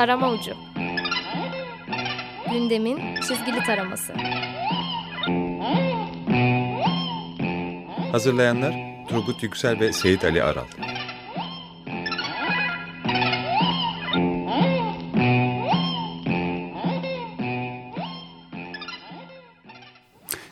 Tarama 0.00 0.30
Ucu 0.30 0.54
Gündemin 2.52 3.14
çizgili 3.14 3.64
taraması 3.66 4.12
Hazırlayanlar 8.12 8.74
Turgut 9.08 9.42
Yüksel 9.42 9.80
ve 9.80 9.92
Seyit 9.92 10.24
Ali 10.24 10.42
Aral 10.42 10.64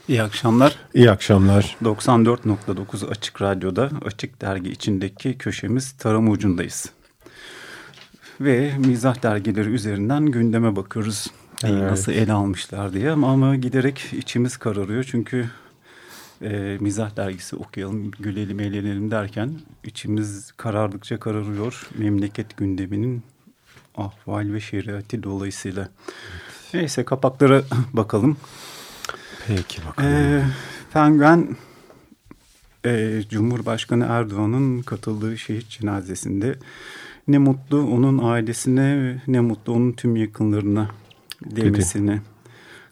İyi 0.08 0.22
akşamlar. 0.22 0.76
İyi 0.94 1.10
akşamlar. 1.10 1.76
94.9 1.82 3.08
Açık 3.10 3.42
Radyo'da 3.42 3.90
Açık 4.04 4.40
Dergi 4.40 4.70
içindeki 4.70 5.38
köşemiz 5.38 5.92
Tarım 5.92 6.30
Ucu'ndayız. 6.30 6.97
Ve 8.40 8.72
mizah 8.78 9.22
dergileri 9.22 9.68
üzerinden 9.68 10.26
gündeme 10.26 10.76
bakıyoruz. 10.76 11.26
Evet. 11.64 11.90
Nasıl 11.90 12.12
ele 12.12 12.32
almışlar 12.32 12.92
diye 12.92 13.10
ama, 13.10 13.32
ama 13.32 13.56
giderek 13.56 14.12
içimiz 14.12 14.56
kararıyor. 14.56 15.04
Çünkü 15.04 15.50
e, 16.42 16.76
mizah 16.80 17.16
dergisi 17.16 17.56
okuyalım, 17.56 18.10
gülelim, 18.10 18.60
eğlenelim 18.60 19.10
derken 19.10 19.54
içimiz 19.84 20.52
karardıkça 20.52 21.20
kararıyor. 21.20 21.88
Memleket 21.98 22.56
gündeminin 22.56 23.22
ahval 23.96 24.52
ve 24.52 24.60
şeriatı 24.60 25.22
dolayısıyla. 25.22 25.82
Evet. 25.82 26.74
Neyse 26.74 27.04
kapaklara 27.04 27.62
bakalım. 27.92 28.36
Peki 29.46 29.80
bakalım. 29.86 30.10
Ee, 30.10 30.44
Penguen 30.92 31.56
e, 32.84 33.22
Cumhurbaşkanı 33.30 34.06
Erdoğan'ın 34.08 34.82
katıldığı 34.82 35.38
şehit 35.38 35.68
cenazesinde 35.68 36.54
ne 37.28 37.38
mutlu 37.38 37.82
onun 37.82 38.18
ailesine 38.18 39.20
ne 39.26 39.40
mutlu 39.40 39.72
onun 39.72 39.92
tüm 39.92 40.16
yakınlarına 40.16 40.90
demesini 41.44 42.20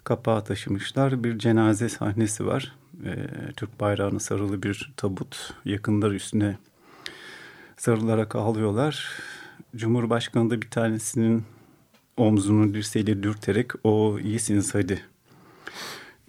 kapağa 0.05 0.45
taşımışlar. 0.45 1.25
Bir 1.25 1.39
cenaze 1.39 1.89
sahnesi 1.89 2.47
var. 2.47 2.75
E, 3.05 3.13
Türk 3.57 3.81
bayrağına 3.81 4.21
sarılı 4.21 4.63
bir 4.63 4.93
tabut 4.97 5.55
yakınlar 5.65 6.11
üstüne 6.11 6.57
sarılarak 7.77 8.37
ağlıyorlar. 8.37 9.11
Cumhurbaşkanı 9.77 10.51
da 10.51 10.63
bir 10.63 10.71
tanesinin 10.71 11.45
omzunu 12.17 12.75
dirseğiyle 12.75 13.23
dürterek 13.23 13.71
o 13.85 14.19
iyisiniz 14.19 14.75
hadi 14.75 15.03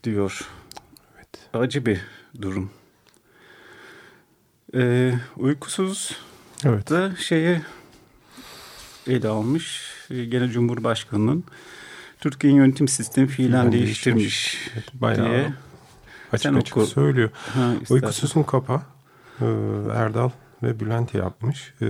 diyor. 0.03 0.49
Evet. 1.15 1.49
Acı 1.53 1.85
bir 1.85 2.01
durum. 2.41 2.69
Ee, 4.75 5.13
uykusuz 5.37 6.17
evet. 6.65 6.89
da 6.89 7.15
şeye 7.15 7.61
ele 9.07 9.27
almış. 9.27 9.81
Gene 10.09 10.47
Cumhurbaşkanı'nın 10.49 11.43
Türkiye'nin 12.19 12.57
yönetim 12.57 12.87
sistemi 12.87 13.27
fiilen 13.27 13.71
değiştirmiş, 13.71 14.21
değiştirmiş 14.21 15.01
bayağı 15.01 15.29
diye. 15.29 15.53
Açık 16.31 16.43
Sen 16.43 16.53
açık 16.53 16.77
oku. 16.77 16.85
söylüyor. 16.85 17.29
Ha, 17.53 17.73
Uykusuzun 17.89 18.43
kapağı 18.43 18.81
e, 19.41 19.45
Erdal 19.93 20.29
ve 20.63 20.79
Bülent 20.79 21.13
yapmış. 21.13 21.73
E, 21.81 21.85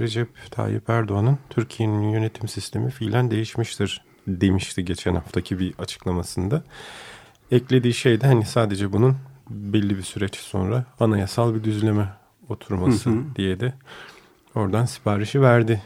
Recep 0.00 0.28
Tayyip 0.50 0.90
Erdoğan'ın 0.90 1.38
Türkiye'nin 1.50 2.10
yönetim 2.10 2.48
sistemi 2.48 2.90
fiilen 2.90 3.30
değişmiştir 3.30 4.04
demişti 4.26 4.84
geçen 4.84 5.14
haftaki 5.14 5.58
bir 5.58 5.74
açıklamasında 5.78 6.62
eklediği 7.50 7.94
şey 7.94 8.20
de 8.20 8.26
hani 8.26 8.44
sadece 8.44 8.92
bunun 8.92 9.16
belli 9.50 9.98
bir 9.98 10.02
süreç 10.02 10.36
sonra 10.36 10.84
anayasal 11.00 11.54
bir 11.54 11.64
düzleme 11.64 12.08
oturması 12.48 13.10
hı 13.10 13.14
hı. 13.14 13.22
diye 13.36 13.60
de 13.60 13.72
oradan 14.54 14.84
siparişi 14.84 15.42
verdi. 15.42 15.82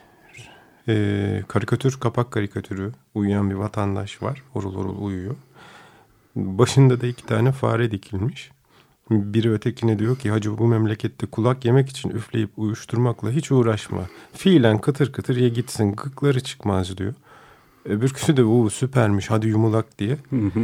Ee, 0.88 1.42
karikatür, 1.48 2.00
kapak 2.00 2.30
karikatürü 2.30 2.92
uyuyan 3.14 3.50
bir 3.50 3.54
vatandaş 3.54 4.22
var. 4.22 4.42
Orul 4.54 4.76
orul 4.76 5.04
uyuyor. 5.04 5.34
Başında 6.36 7.00
da 7.00 7.06
iki 7.06 7.26
tane 7.26 7.52
fare 7.52 7.90
dikilmiş. 7.90 8.50
Biri 9.10 9.52
ötekine 9.52 9.98
diyor 9.98 10.18
ki 10.18 10.30
hacı 10.30 10.58
bu 10.58 10.66
memlekette 10.66 11.26
kulak 11.26 11.64
yemek 11.64 11.88
için 11.88 12.10
üfleyip 12.10 12.50
uyuşturmakla 12.56 13.30
hiç 13.30 13.52
uğraşma. 13.52 14.00
Fiilen 14.32 14.78
kıtır 14.78 15.12
kıtır 15.12 15.36
ye 15.36 15.48
gitsin 15.48 15.92
gıkları 15.92 16.40
çıkmaz 16.40 16.98
diyor. 16.98 17.14
Öbürküsü 17.84 18.36
de 18.36 18.44
o 18.44 18.70
süpermiş 18.70 19.30
hadi 19.30 19.48
yumulak 19.48 19.98
diye. 19.98 20.16
Hı 20.30 20.36
hı. 20.36 20.60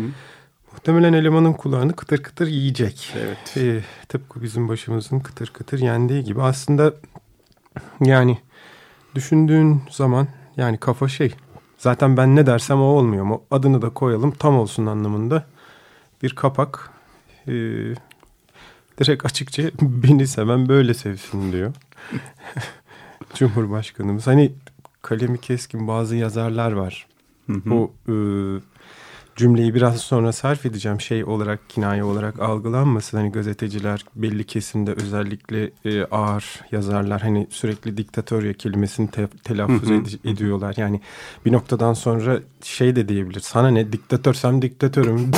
Muhtemelen 0.73 1.12
elemanın 1.12 1.53
kulağını 1.53 1.97
kıtır 1.97 2.23
kıtır 2.23 2.47
yiyecek. 2.47 3.15
Evet. 3.19 3.56
Ee, 3.56 3.81
tıpkı 4.09 4.43
bizim 4.43 4.69
başımızın 4.69 5.21
kıtır 5.21 5.47
kıtır 5.47 5.78
yendiği 5.78 6.25
gibi. 6.25 6.43
Aslında 6.43 6.94
yani 8.00 8.39
düşündüğün 9.15 9.82
zaman 9.91 10.28
yani 10.56 10.78
kafa 10.78 11.09
şey. 11.09 11.34
Zaten 11.78 12.16
ben 12.16 12.37
ne 12.37 12.47
dersem 12.47 12.81
o 12.81 12.84
olmuyor 12.84 13.25
mu? 13.25 13.43
Adını 13.50 13.82
da 13.82 13.91
koyalım 13.91 14.31
tam 14.31 14.59
olsun 14.59 14.87
anlamında 14.87 15.47
bir 16.22 16.31
kapak. 16.34 16.91
Ee, 17.49 17.53
direkt 19.00 19.25
açıkça 19.26 19.62
beni 19.81 20.26
seven 20.26 20.69
böyle 20.69 20.94
sevsin 20.94 21.53
diyor. 21.53 21.72
Cumhurbaşkanımız. 23.34 24.26
Hani 24.26 24.53
kalemi 25.03 25.38
keskin 25.38 25.88
bazı 25.88 26.16
yazarlar 26.16 26.72
var. 26.72 27.06
Hı 27.47 27.53
hı. 27.53 27.75
O 27.75 27.93
e, 28.09 28.15
cümleyi 29.37 29.75
biraz 29.75 30.01
sonra 30.01 30.33
sarf 30.33 30.67
edeceğim 30.67 31.01
şey 31.01 31.25
olarak 31.25 31.71
kinaye 31.71 32.05
olarak 32.05 32.41
algılanmasın. 32.41 33.19
Hani 33.19 33.33
gazeteciler 33.33 34.05
belli 34.17 34.45
kesimde 34.45 34.93
özellikle 34.93 35.71
e, 35.85 36.05
ağır 36.05 36.61
yazarlar 36.73 37.21
hani 37.21 37.47
sürekli 37.51 37.97
diktatörya 37.97 38.53
kelimesini 38.53 39.11
te 39.11 39.29
telaffuz 39.45 39.91
ed 39.91 40.07
ediyorlar. 40.25 40.75
Yani 40.77 41.01
bir 41.47 41.53
noktadan 41.53 41.93
sonra 41.93 42.41
şey 42.63 42.97
de 42.97 43.09
diyebilir. 43.09 43.41
Sana 43.41 43.69
ne 43.69 43.93
diktatörsem 43.93 44.63
diktatörüm. 44.63 45.31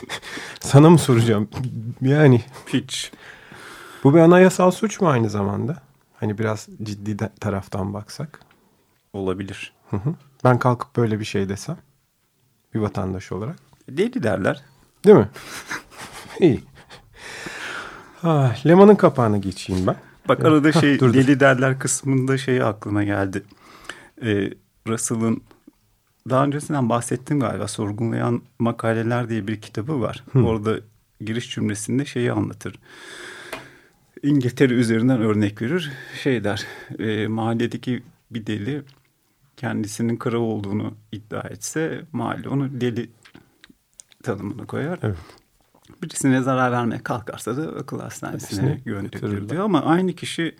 Sana 0.60 0.90
mı 0.90 0.98
soracağım? 0.98 1.48
Yani 2.02 2.42
hiç. 2.66 3.12
Bu 4.04 4.14
bir 4.14 4.20
anayasal 4.20 4.70
suç 4.70 5.00
mu 5.00 5.08
aynı 5.08 5.30
zamanda? 5.30 5.76
Hani 6.14 6.38
biraz 6.38 6.68
ciddi 6.82 7.16
taraftan 7.40 7.94
baksak. 7.94 8.40
Olabilir. 9.12 9.72
Hı 9.90 9.96
hı. 9.96 10.14
Ben 10.44 10.58
kalkıp 10.58 10.96
böyle 10.96 11.20
bir 11.20 11.24
şey 11.24 11.48
desem 11.48 11.76
bir 12.74 12.78
vatandaş 12.78 13.32
olarak. 13.32 13.56
Deli 13.88 14.22
derler. 14.22 14.62
Değil 15.04 15.16
mi? 15.16 15.28
İyi. 16.40 16.64
Ah, 18.22 18.66
Leman'ın 18.66 18.94
kapağına 18.94 19.38
geçeyim 19.38 19.86
ben. 19.86 19.96
Bak 20.28 20.44
arada 20.44 20.72
şey 20.72 20.98
Hah, 20.98 21.12
deli 21.12 21.40
derler 21.40 21.78
kısmında 21.78 22.38
şey 22.38 22.62
aklıma 22.62 23.04
geldi. 23.04 23.42
Ee, 24.22 24.50
Russell'ın 24.88 25.42
daha 26.30 26.44
öncesinden 26.44 26.88
bahsettim 26.88 27.40
galiba 27.40 27.68
sorgulayan 27.68 28.42
makaleler 28.58 29.28
diye 29.28 29.46
bir 29.46 29.60
kitabı 29.60 30.00
var. 30.00 30.24
Hı. 30.32 30.42
Orada 30.42 30.76
giriş 31.20 31.54
cümlesinde 31.54 32.04
şeyi 32.04 32.32
anlatır. 32.32 32.78
İngiltere 34.22 34.74
üzerinden 34.74 35.20
örnek 35.20 35.62
verir. 35.62 35.92
Şey 36.22 36.44
der 36.44 36.66
e, 36.98 37.26
mahalledeki 37.26 38.02
bir 38.30 38.46
deli 38.46 38.82
kendisinin 39.60 40.16
kral 40.16 40.40
olduğunu 40.40 40.94
iddia 41.12 41.40
etse 41.40 42.02
mahalle 42.12 42.48
onu 42.48 42.80
deli 42.80 43.10
tanımını 44.22 44.66
koyar. 44.66 44.98
Evet. 45.02 45.16
Birisine 46.02 46.42
zarar 46.42 46.72
vermeye 46.72 46.98
kalkarsa 46.98 47.56
da 47.56 47.62
akıl 47.62 48.00
hastanesine 48.00 48.80
gönderilir 48.84 49.48
diyor. 49.48 49.64
Ama 49.64 49.82
aynı 49.82 50.12
kişi 50.12 50.56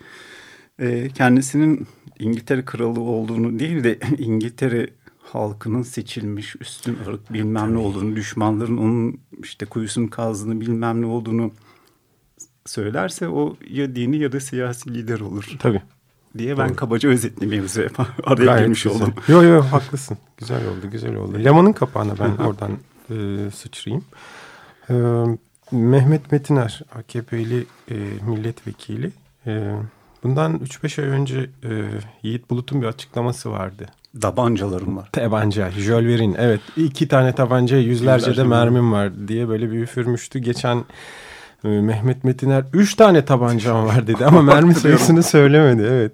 e, 0.79 1.09
kendisinin 1.09 1.87
İngiltere 2.19 2.65
kralı 2.65 2.99
olduğunu 2.99 3.59
değil 3.59 3.83
de 3.83 3.99
İngiltere 4.17 4.89
halkının 5.19 5.81
seçilmiş 5.81 6.55
üstün 6.61 6.97
ırk 7.07 7.33
bilmem 7.33 7.63
Tabii. 7.63 7.73
ne 7.73 7.77
olduğunu, 7.77 8.15
düşmanların 8.15 8.77
onun 8.77 9.19
işte 9.43 9.65
kuyusunu 9.65 10.09
kazdığını 10.09 10.61
bilmem 10.61 11.01
ne 11.01 11.05
olduğunu 11.05 11.51
söylerse 12.65 13.27
o 13.27 13.57
ya 13.69 13.95
dini 13.95 14.17
ya 14.17 14.31
da 14.31 14.39
siyasi 14.39 14.93
lider 14.93 15.19
olur. 15.19 15.55
Tabii 15.59 15.81
diye 16.37 16.57
ben 16.57 16.69
Doğru. 16.69 16.75
kabaca 16.75 17.09
özetleyeyim 17.09 17.61
mevzuya. 17.61 17.89
Araya 18.23 18.45
Gayet 18.45 18.63
girmiş 18.63 18.83
güzel. 18.83 19.01
oldum. 19.01 19.13
Yok 19.27 19.43
yok 19.43 19.65
haklısın. 19.65 20.17
Güzel 20.37 20.67
oldu 20.67 20.91
güzel 20.91 21.15
oldu. 21.15 21.43
Leman'ın 21.43 21.73
kapağına 21.73 22.13
ben 22.19 22.43
oradan 22.43 22.71
e, 23.09 23.51
sıçrayayım. 23.51 24.05
E, 24.89 24.93
Mehmet 25.71 26.31
Metiner 26.31 26.81
AKP'li 26.95 27.65
e, 27.91 27.95
milletvekili. 28.27 29.11
E, 29.47 29.73
bundan 30.23 30.57
3-5 30.57 31.01
ay 31.01 31.07
önce 31.09 31.49
e, 31.63 31.69
Yiğit 32.23 32.49
Bulut'un 32.49 32.81
bir 32.81 32.87
açıklaması 32.87 33.51
vardı. 33.51 33.85
Tabancalarım 34.21 34.97
var. 34.97 35.09
Tabanca, 35.11 35.71
jölverin. 35.71 36.35
Evet 36.39 36.61
iki 36.77 37.07
tane 37.07 37.35
tabanca 37.35 37.77
yüzlerce, 37.77 38.27
yüzlerce 38.29 38.41
de 38.41 38.47
mermim 38.47 38.91
var 38.91 39.27
diye 39.27 39.49
böyle 39.49 39.71
bir 39.71 39.79
üfürmüştü. 39.79 40.39
Geçen 40.39 40.83
Mehmet 41.63 42.23
Metiner 42.23 42.63
üç 42.73 42.95
tane 42.95 43.25
tabancam 43.25 43.85
var 43.85 44.07
dedi 44.07 44.25
ama 44.25 44.41
mermi 44.53 44.75
sayısını 44.75 45.23
söylemedi. 45.23 45.87
Evet. 45.91 46.11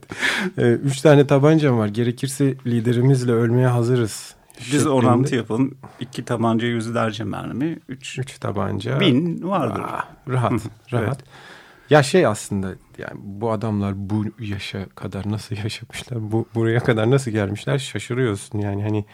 Ee, 0.58 0.72
üç 0.72 1.02
tane 1.02 1.28
tabancam 1.28 1.78
var. 1.78 1.88
Gerekirse 1.88 2.56
liderimizle 2.66 3.32
ölmeye 3.32 3.68
hazırız. 3.68 4.36
Biz 4.60 4.66
şeklinde. 4.66 4.90
orantı 4.90 5.36
yapalım. 5.36 5.78
İki 6.00 6.26
tabanca 6.26 6.68
yüzlerce 6.68 7.24
mermi. 7.24 7.80
Üç, 7.90 8.20
üç 8.20 8.40
tabanca. 8.40 9.00
Bin 9.00 9.50
vardır. 9.50 9.82
Aa, 9.82 10.04
rahat. 10.30 10.54
rahat. 10.92 11.08
Evet. 11.08 11.20
Ya 11.90 12.04
şey 12.04 12.26
aslında 12.26 12.68
yani 12.98 13.20
bu 13.24 13.52
adamlar 13.52 13.94
bu 14.10 14.26
yaşa 14.40 14.86
kadar 14.96 15.32
nasıl 15.32 15.56
yaşamışlar? 15.56 16.32
Bu 16.32 16.46
buraya 16.56 16.80
kadar 16.80 17.12
nasıl 17.12 17.32
gelmişler? 17.32 17.78
Şaşırıyorsun 17.78 18.60
yani 18.60 18.84
hani 18.84 19.06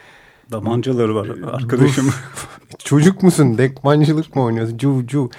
Damancaları 0.52 1.16
var 1.16 1.28
arkadaşım. 1.54 2.10
Çocuk 2.84 3.24
musun? 3.24 3.58
Dekmancılık 3.58 4.36
mı 4.36 4.44
oynuyorsun? 4.44 4.78
Cu 4.78 5.08
cu. 5.08 5.30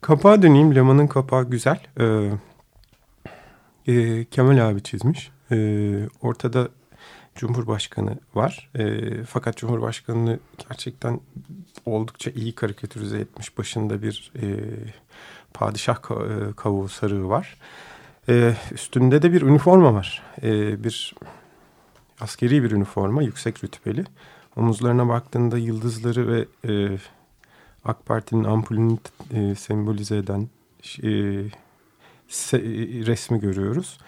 Kapağa 0.00 0.42
döneyim. 0.42 0.74
Leman'ın 0.74 1.06
kapağı 1.06 1.50
güzel. 1.50 1.80
Ee, 2.00 2.30
e, 3.86 4.24
Kemal 4.24 4.68
abi 4.68 4.82
çizmiş. 4.82 5.30
Ee, 5.52 6.08
ortada 6.22 6.68
Cumhurbaşkanı 7.34 8.18
var. 8.34 8.70
E, 8.78 9.00
fakat 9.24 9.56
Cumhurbaşkanı'nı 9.56 10.38
gerçekten 10.68 11.20
oldukça 11.86 12.30
iyi 12.30 12.54
karikatürize 12.54 13.18
etmiş. 13.18 13.58
Başında 13.58 14.02
bir 14.02 14.32
e, 14.42 14.46
padişah 15.54 15.96
e, 15.96 16.52
kavuğu 16.56 16.88
sarığı 16.88 17.28
var. 17.28 17.56
E, 18.28 18.54
üstünde 18.72 19.22
de 19.22 19.32
bir 19.32 19.42
üniforma 19.42 19.94
var. 19.94 20.22
E, 20.42 20.84
bir 20.84 21.14
askeri 22.20 22.62
bir 22.62 22.70
üniforma, 22.70 23.22
yüksek 23.22 23.64
rütbeli. 23.64 24.04
Omuzlarına 24.56 25.08
baktığında 25.08 25.58
yıldızları 25.58 26.28
ve 26.28 26.44
e, 26.68 26.98
AK 27.88 28.06
Parti'nin 28.06 28.44
ampulünü 28.44 28.98
e, 29.32 29.54
sembolize 29.54 30.16
eden 30.16 30.48
e, 31.02 31.10
se, 32.28 32.58
resmi 33.06 33.40
görüyoruz. 33.40 33.98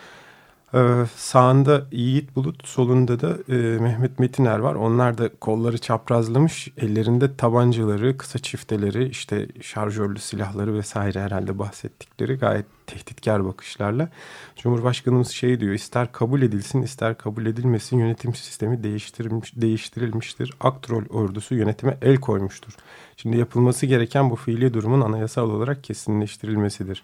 Ee, 0.75 1.05
sağında 1.17 1.87
Yiğit 1.93 2.37
Bulut, 2.37 2.67
solunda 2.69 3.21
da 3.21 3.39
e, 3.49 3.79
Mehmet 3.79 4.19
Metiner 4.19 4.59
var. 4.59 4.75
Onlar 4.75 5.19
da 5.19 5.29
kolları 5.29 5.79
çaprazlamış, 5.79 6.69
ellerinde 6.77 7.37
tabancaları, 7.37 8.17
kısa 8.17 8.39
çifteleri, 8.39 9.09
işte 9.09 9.49
şarjörlü 9.61 10.19
silahları 10.19 10.75
vesaire 10.75 11.21
herhalde 11.21 11.59
bahsettikleri 11.59 12.35
gayet 12.35 12.67
tehditkar 12.87 13.45
bakışlarla. 13.45 14.09
Cumhurbaşkanımız 14.57 15.29
şey 15.31 15.61
diyor, 15.61 15.75
ister 15.75 16.13
kabul 16.13 16.43
edilsin, 16.43 16.83
ister 16.83 17.19
kabul 17.19 17.47
edilmesin 17.47 17.99
yönetim 17.99 18.35
sistemi 18.35 18.83
değiştirilmiş, 18.83 19.53
değiştirilmiştir. 19.57 20.55
Aktrol 20.61 21.03
ordusu 21.11 21.55
yönetime 21.55 21.99
el 22.03 22.17
koymuştur. 22.17 22.73
Şimdi 23.17 23.37
yapılması 23.37 23.87
gereken 23.87 24.31
bu 24.31 24.37
fiili 24.37 24.75
durumun 24.75 25.01
anayasal 25.01 25.51
olarak 25.51 25.85
kesinleştirilmesidir. 25.85 27.03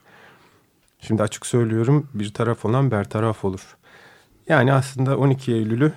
Şimdi 1.01 1.23
açık 1.23 1.47
söylüyorum 1.47 2.09
bir 2.15 2.35
taraf 2.35 2.65
olan 2.65 2.91
bertaraf 2.91 3.45
olur. 3.45 3.77
Yani 4.49 4.73
aslında 4.73 5.19
12 5.19 5.53
Eylül'ü 5.53 5.93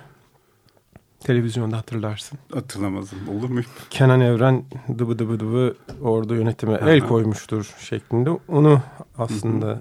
televizyonda 1.20 1.76
hatırlarsın. 1.76 2.38
Hatırlamazım 2.52 3.18
olur 3.28 3.50
mu? 3.50 3.60
Kenan 3.90 4.20
Evren 4.20 4.64
dıbı 4.98 5.18
dıbı 5.18 5.40
dıbı 5.40 5.74
orada 6.02 6.34
yönetime 6.34 6.76
Aha. 6.76 6.90
el 6.90 7.00
koymuştur 7.00 7.74
şeklinde. 7.78 8.30
Onu 8.48 8.82
aslında 9.18 9.80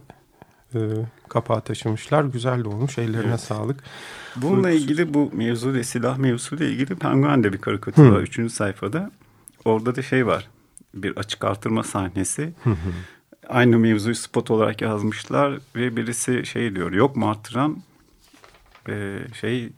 e, 0.76 0.80
kapağa 1.30 1.60
taşımışlar. 1.62 2.24
Güzel 2.24 2.64
de 2.64 2.68
olmuş. 2.68 2.98
Ellerine 2.98 3.30
evet. 3.30 3.40
sağlık. 3.40 3.84
Bununla 4.36 4.70
ilgili 4.70 5.14
bu 5.14 5.30
mevzu 5.34 5.84
silah 5.84 6.18
mevzuyla 6.18 6.66
ilgili 6.66 6.96
Penguen'de 6.96 7.54
bir 7.54 7.58
karikatür 7.58 8.10
var. 8.10 8.20
Üçüncü 8.20 8.54
sayfada. 8.54 9.12
Orada 9.66 9.96
da 9.96 10.02
şey 10.02 10.28
var. 10.28 10.50
Bir 10.94 11.18
açık 11.18 11.44
artırma 11.44 11.84
sahnesi. 11.84 12.54
Hı 12.64 12.70
hı 12.70 12.76
aynı 13.50 13.80
mevzuyu 13.80 14.16
spot 14.16 14.52
olarak 14.52 14.82
yazmışlar 14.82 15.60
ve 15.76 15.96
birisi 15.98 16.46
şey 16.46 16.76
diyor 16.76 16.92
yok 16.92 17.16
mu 17.16 17.30
arttıran 17.30 17.78
ee, 18.90 19.20
şey 19.40 19.70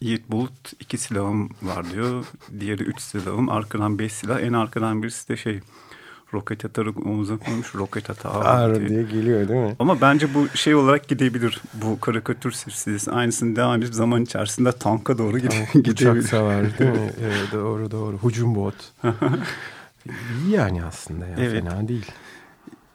Yiğit 0.00 0.30
Bulut 0.30 0.72
iki 0.80 0.98
silahım 0.98 1.50
var 1.62 1.90
diyor. 1.92 2.24
Diğeri 2.60 2.82
üç 2.82 3.00
silahım. 3.00 3.48
Arkadan 3.48 3.98
beş 3.98 4.12
silah. 4.12 4.40
En 4.40 4.52
arkadan 4.52 5.02
birisi 5.02 5.28
de 5.28 5.36
şey 5.36 5.60
roket 6.34 6.64
atarı 6.64 6.90
omuza 6.90 7.36
koymuş. 7.36 7.74
Roket 7.74 8.10
atağı. 8.10 8.32
Ağır 8.32 8.76
diye. 8.76 8.88
diye 8.88 9.02
geliyor 9.02 9.48
değil 9.48 9.60
mi? 9.60 9.76
Ama 9.78 10.00
bence 10.00 10.34
bu 10.34 10.48
şey 10.48 10.74
olarak 10.74 11.08
gidebilir. 11.08 11.60
Bu 11.74 12.00
karikatür 12.00 12.52
silsilesi. 12.52 13.10
Aynısını 13.10 13.56
devam 13.56 13.82
edip 13.82 13.94
zaman 13.94 14.22
içerisinde 14.22 14.72
tanka 14.72 15.18
doğru 15.18 15.38
gide 15.38 15.48
tamam, 15.48 15.66
gidebilir. 15.74 15.92
Uçak 15.92 16.22
savar 16.22 16.78
değil 16.78 16.90
mi? 16.90 17.12
evet, 17.22 17.48
doğru 17.52 17.90
doğru. 17.90 18.16
Hucum 18.16 18.54
bot. 18.54 18.74
İyi 20.08 20.50
yani 20.50 20.84
aslında 20.84 21.26
ya. 21.26 21.36
Evet. 21.38 21.64
Fena 21.64 21.88
değil. 21.88 22.06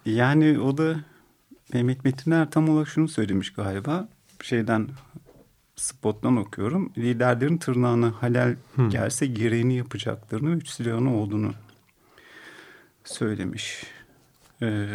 Yani 0.06 0.60
o 0.60 0.78
da 0.78 0.96
Mehmet 1.74 2.06
Metiner 2.06 2.52
tam 2.52 2.70
olarak 2.70 2.88
şunu 2.88 3.08
söylemiş 3.08 3.54
galiba. 3.54 4.08
Şeyden 4.42 4.88
spottan 5.76 6.38
okuyorum. 6.38 6.92
Liderlerin 6.98 7.58
tırnağına 7.58 8.14
halal 8.22 8.56
hmm. 8.76 8.90
gelse 8.90 9.26
gereğini 9.26 9.76
yapacaklarını, 9.78 10.50
üç 10.50 10.70
silahının 10.70 11.14
olduğunu 11.14 11.54
söylemiş. 13.04 13.84
Ee, 14.62 14.88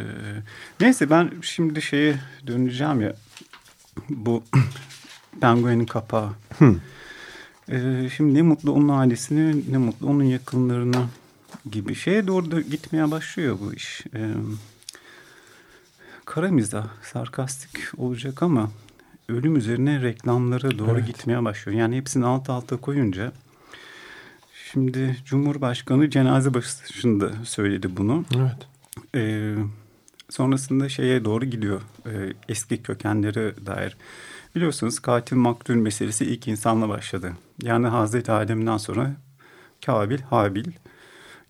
neyse 0.81 1.11
ben 1.11 1.31
şimdi 1.43 1.83
şeye 1.83 2.21
döneceğim 2.47 3.01
ya. 3.01 3.17
Bu 4.09 4.43
Penguen'in 5.41 5.87
kapağı. 5.87 6.31
Hmm. 6.59 6.77
Ee, 7.69 8.09
şimdi 8.17 8.35
ne 8.35 8.43
mutlu 8.43 8.73
onun 8.73 8.89
ailesine, 8.89 9.55
ne 9.71 9.79
mutlu 9.79 10.07
onun 10.07 10.25
yakınlarına 10.25 11.09
gibi 11.71 11.95
şeye 11.95 12.27
doğru 12.27 12.51
da 12.51 12.61
gitmeye 12.61 13.11
başlıyor 13.11 13.59
bu 13.61 13.75
iş. 13.75 14.05
Ee, 14.15 14.35
kara 16.31 16.49
mizah, 16.49 16.87
sarkastik 17.03 17.81
olacak 17.99 18.43
ama 18.43 18.71
ölüm 19.29 19.57
üzerine 19.57 20.03
reklamlara 20.03 20.79
doğru 20.79 20.99
evet. 20.99 21.07
gitmeye 21.07 21.45
başlıyor. 21.45 21.79
Yani 21.79 21.97
hepsini 21.97 22.27
alt 22.27 22.51
alta 22.51 22.77
koyunca 22.77 23.33
şimdi 24.73 25.17
Cumhurbaşkanı 25.25 26.11
cenaze 26.11 26.55
başında 26.55 27.33
söyledi 27.45 27.97
bunu. 27.97 28.25
Evet. 28.37 28.69
Ee, 29.15 29.55
sonrasında 30.29 30.89
şeye 30.89 31.25
doğru 31.25 31.45
gidiyor. 31.45 31.81
Ee, 32.07 32.33
eski 32.49 32.83
kökenlere 32.83 33.67
dair. 33.67 33.97
Biliyorsunuz 34.55 34.99
katil 34.99 35.37
maktul 35.37 35.75
meselesi 35.75 36.25
ilk 36.25 36.49
insanla 36.49 36.89
başladı. 36.89 37.33
Yani 37.63 37.87
Hazreti 37.87 38.33
Adem'den 38.33 38.77
sonra 38.77 39.13
Kabil, 39.87 40.21
Habil. 40.21 40.73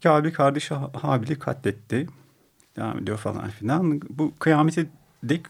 Kabil 0.03 0.33
kardeşi 0.33 0.75
Habil'i 0.75 1.39
katletti 1.39 2.07
devam 2.77 2.99
ediyor 2.99 3.19
falan 3.19 3.51
filan. 3.51 4.01
Bu 4.11 4.33
kıyamete 4.39 4.87
dek 5.23 5.43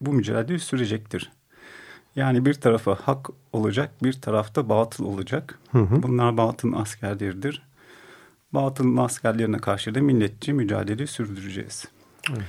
bu 0.00 0.12
mücadele 0.12 0.58
sürecektir. 0.58 1.30
Yani 2.16 2.46
bir 2.46 2.54
tarafa 2.54 2.94
hak 2.94 3.30
olacak, 3.52 3.90
bir 4.02 4.12
tarafta 4.12 4.68
batıl 4.68 5.04
olacak. 5.04 5.58
Hı 5.72 5.78
hı. 5.78 6.02
Bunlar 6.02 6.36
batılın 6.36 6.72
askerleridir. 6.72 7.62
Batılın 8.52 8.96
askerlerine 8.96 9.58
karşı 9.58 9.94
da 9.94 10.00
milletçi 10.00 10.52
mücadele 10.52 11.06
sürdüreceğiz. 11.06 11.84
Evet. 12.30 12.42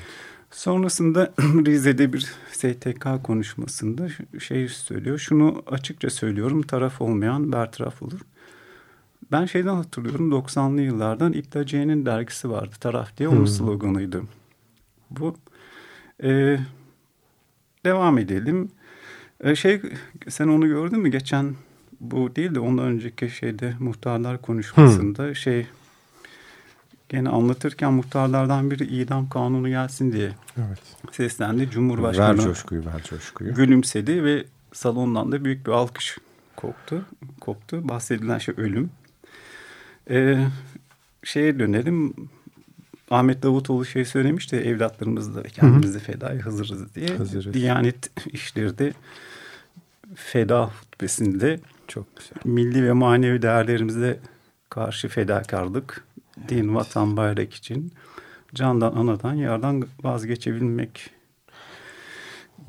Sonrasında 0.51 1.33
Rize'de 1.39 2.13
bir 2.13 2.33
STK 2.51 3.23
konuşmasında 3.23 4.07
şey 4.39 4.67
söylüyor. 4.69 5.17
Şunu 5.17 5.63
açıkça 5.67 6.09
söylüyorum 6.09 6.61
taraf 6.61 7.01
olmayan 7.01 7.51
bertaraf 7.51 8.01
olur. 8.01 8.19
Ben 9.31 9.45
şeyden 9.45 9.75
hatırlıyorum 9.75 10.31
90'lı 10.31 10.81
yıllardan 10.81 11.33
İptaciye'nin 11.33 12.05
dergisi 12.05 12.49
vardı 12.49 12.75
Taraf 12.79 13.17
diye 13.17 13.29
onun 13.29 13.37
hmm. 13.37 13.47
sloganıydı. 13.47 14.23
Bu 15.09 15.35
e, 16.23 16.59
devam 17.85 18.17
edelim. 18.17 18.71
E, 19.43 19.55
şey 19.55 19.81
sen 20.29 20.47
onu 20.47 20.67
gördün 20.67 20.99
mü 20.99 21.11
geçen 21.11 21.55
bu 21.99 22.35
değil 22.35 22.55
de 22.55 22.59
ondan 22.59 22.85
önceki 22.85 23.29
şeyde 23.29 23.73
muhtarlar 23.79 24.41
konuşmasında 24.41 25.23
hmm. 25.23 25.35
şey 25.35 25.67
gene 27.09 27.29
anlatırken 27.29 27.93
muhtarlardan 27.93 28.71
biri 28.71 28.85
idam 28.85 29.29
kanunu 29.29 29.69
gelsin 29.69 30.11
diye 30.11 30.31
evet. 30.57 30.79
seslendi. 31.11 31.69
Cumhurbaşkanı 31.69 32.37
ver 32.37 32.43
coşkuyu 32.43 32.85
ver 32.85 33.03
coşkuyu. 33.03 33.53
gülümsedi 33.53 34.23
ve 34.23 34.45
salondan 34.73 35.31
da 35.31 35.45
büyük 35.45 35.67
bir 35.67 35.71
alkış 35.71 36.17
koptu. 36.55 37.05
koptu. 37.41 37.89
Bahsedilen 37.89 38.37
şey 38.37 38.55
ölüm. 38.57 38.89
Ee, 40.09 40.47
şeye 41.23 41.59
dönelim. 41.59 42.13
Ahmet 43.11 43.43
Davutoğlu 43.43 43.85
şey 43.85 44.05
söylemişti 44.05 44.55
evlatlarımızla 44.55 45.43
kendimizi 45.43 45.99
fedaya 45.99 46.45
hazırız 46.45 46.95
diye. 46.95 47.07
Hazırız. 47.07 47.53
Diyanet 47.53 48.11
işleri 48.27 48.93
feda 50.15 50.65
hutbesinde 50.65 51.59
çok 51.87 52.17
güzel. 52.17 52.37
Milli 52.45 52.83
ve 52.83 52.91
manevi 52.91 53.41
değerlerimize 53.41 54.19
karşı 54.69 55.07
fedakarlık, 55.07 56.03
din, 56.49 56.75
vatan, 56.75 57.17
bayrak 57.17 57.53
için 57.53 57.91
candan, 58.55 58.93
anadan, 58.93 59.33
yardan 59.33 59.83
vazgeçebilmek 60.03 61.09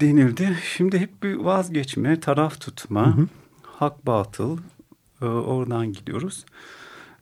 denildi. 0.01 0.59
Şimdi 0.77 0.99
hep 0.99 1.23
bir 1.23 1.35
vazgeçme, 1.35 2.21
taraf 2.21 2.61
tutma, 2.61 3.07
hı 3.17 3.21
hı. 3.21 3.27
hak 3.63 4.07
batıl 4.07 4.59
e, 5.23 5.25
oradan 5.25 5.93
gidiyoruz. 5.93 6.45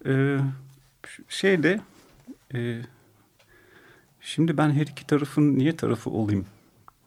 Ee, 0.06 0.38
şeyde 1.28 1.80
e, 2.54 2.80
şimdi 4.20 4.56
ben 4.58 4.70
her 4.70 4.82
iki 4.86 5.06
tarafın 5.06 5.58
niye 5.58 5.76
tarafı 5.76 6.10
olayım? 6.10 6.46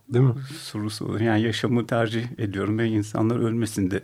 Değil 0.09 0.25
mi? 0.25 0.33
Sorusu 0.59 1.05
olur. 1.05 1.19
Yani 1.19 1.41
yaşamı 1.41 1.87
tercih 1.87 2.25
ediyorum 2.37 2.77
ve 2.77 2.87
insanlar 2.87 3.39
ölmesin 3.39 3.91
de 3.91 4.03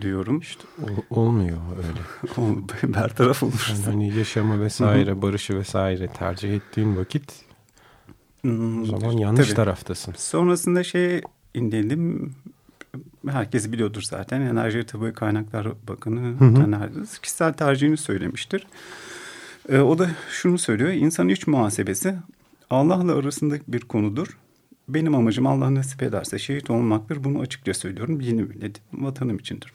diyorum. 0.00 0.40
İşte 0.40 0.64
olmuyor 1.10 1.58
öyle. 1.76 2.92
Bertaraf 2.94 3.42
olursun. 3.42 3.74
Yani 3.74 3.84
hani 3.84 4.18
yaşamı 4.18 4.60
vesaire, 4.60 5.22
barışı 5.22 5.58
vesaire 5.58 6.08
tercih 6.08 6.54
ettiğin 6.54 6.96
vakit 6.96 7.44
Hmm, 8.40 8.82
o 8.82 8.86
zaman 8.86 9.12
yanlış 9.12 9.46
tabii. 9.46 9.56
taraftasın. 9.56 10.14
Sonrasında 10.16 10.84
şey 10.84 11.20
inledim. 11.54 12.34
Herkes 13.28 13.72
biliyordur 13.72 14.02
zaten. 14.02 14.40
Enerji 14.40 14.86
Tabi 14.86 15.12
Kaynaklar 15.12 15.68
Bakanı 15.88 16.38
Taner 16.38 16.90
kişisel 17.22 17.52
tercihini 17.52 17.96
söylemiştir. 17.96 18.66
Ee, 19.68 19.78
o 19.78 19.98
da 19.98 20.10
şunu 20.30 20.58
söylüyor. 20.58 20.90
İnsanın 20.90 21.28
iç 21.28 21.46
muhasebesi 21.46 22.14
Allah'la 22.70 23.14
arasındaki 23.14 23.64
bir 23.68 23.80
konudur. 23.80 24.38
Benim 24.88 25.14
amacım 25.14 25.46
Allah 25.46 25.74
nasip 25.74 26.02
ederse 26.02 26.38
şehit 26.38 26.70
olmaktır. 26.70 27.24
Bunu 27.24 27.40
açıkça 27.40 27.74
söylüyorum. 27.74 28.20
Yeni 28.20 28.50
bile 28.50 28.70
vatanım 28.92 29.36
içindir. 29.36 29.72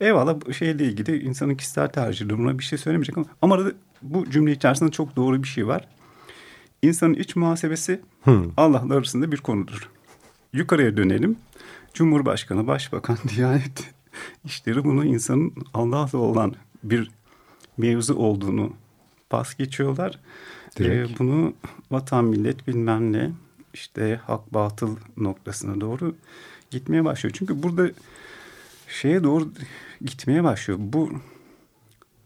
Eyvallah 0.00 0.36
bu 0.46 0.54
şeyle 0.54 0.84
ilgili 0.84 1.22
insanın 1.22 1.54
kişisel 1.54 1.88
tercihi 1.88 2.30
buna 2.30 2.58
bir 2.58 2.64
şey 2.64 2.78
söylemeyecek 2.78 3.18
ama 3.18 3.26
ama 3.42 3.54
arada 3.54 3.72
bu 4.02 4.30
cümle 4.30 4.52
içerisinde 4.52 4.90
çok 4.90 5.16
doğru 5.16 5.42
bir 5.42 5.48
şey 5.48 5.66
var. 5.66 5.88
İnsanın 6.82 7.14
iç 7.14 7.36
muhasebesi 7.36 8.00
hmm. 8.22 8.44
Allah'la 8.56 8.94
arasında 8.94 9.32
bir 9.32 9.36
konudur. 9.36 9.88
Yukarıya 10.52 10.96
dönelim. 10.96 11.36
Cumhurbaşkanı, 11.94 12.66
Başbakan, 12.66 13.18
Diyanet 13.36 13.94
işleri 14.44 14.84
bunu 14.84 15.04
insanın 15.04 15.52
Allah'la 15.74 16.18
olan 16.18 16.54
bir 16.82 17.10
mevzu 17.76 18.14
olduğunu 18.14 18.72
pas 19.30 19.54
geçiyorlar. 19.54 20.18
Ee, 20.80 21.06
bunu 21.18 21.54
vatan 21.90 22.24
millet 22.24 22.68
bilmem 22.68 23.12
ne 23.12 23.30
işte 23.74 24.20
hak 24.26 24.54
batıl 24.54 24.96
noktasına 25.16 25.80
doğru 25.80 26.14
gitmeye 26.70 27.04
başlıyor. 27.04 27.34
Çünkü 27.38 27.62
burada 27.62 27.90
şeye 28.88 29.24
doğru 29.24 29.52
gitmeye 30.00 30.44
başlıyor. 30.44 30.78
Bu 30.82 31.10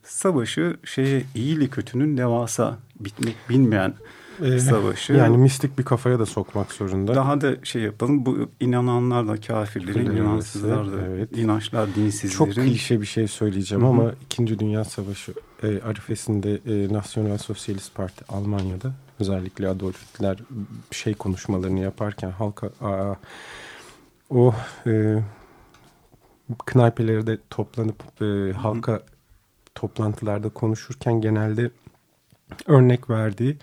savaşı 0.02 0.76
şeye 0.85 1.25
iyi 1.35 1.57
ile 1.57 1.69
kötünün 1.69 2.16
devasa 2.16 2.78
bitmek 3.00 3.37
bilmeyen 3.49 3.95
ee, 4.43 4.59
savaşı. 4.59 5.12
Yani 5.12 5.39
mistik 5.39 5.79
bir 5.79 5.85
kafaya 5.85 6.19
da 6.19 6.27
sokmak 6.27 6.73
zorunda. 6.73 7.15
Daha 7.15 7.41
da 7.41 7.65
şey 7.65 7.83
yapalım 7.83 8.27
bu 8.27 8.49
inananlar 8.61 9.29
da 9.29 9.41
kafirlerin, 9.41 10.17
inansızlar 10.17 10.93
da, 10.93 11.01
evet. 11.07 11.37
inançlar 11.37 11.95
dinsizlerin. 11.95 12.33
Çok 12.33 12.55
klişe 12.55 13.01
bir 13.01 13.07
şey 13.07 13.29
söyleyeceğim 13.29 13.85
Hı-hı. 13.85 13.91
ama 13.91 14.12
İkinci 14.25 14.59
Dünya 14.59 14.85
Savaşı 14.85 15.35
e, 15.62 15.81
arifesinde 15.81 16.61
e, 16.67 16.93
Nasyonel 16.93 17.39
Sosyalist 17.39 17.95
Parti 17.95 18.25
Almanya'da 18.29 18.93
özellikle 19.21 19.69
Adolf 19.69 20.03
Hitler 20.03 20.39
şey 20.91 21.15
konuşmalarını 21.15 21.81
yaparken 21.81 22.31
halka 22.31 22.71
aa, 22.81 23.15
o 24.31 24.55
e, 24.87 25.23
knaypelerde 26.67 27.39
toplanıp 27.51 28.23
e, 28.23 28.53
halka 28.53 29.03
toplantılarda 29.75 30.49
konuşurken 30.49 31.21
genelde 31.21 31.71
örnek 32.67 33.11
verdiği 33.11 33.57